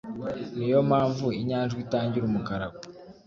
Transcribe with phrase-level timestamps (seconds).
[0.57, 2.79] ni yo mpamvuinyajwiitangira umukarago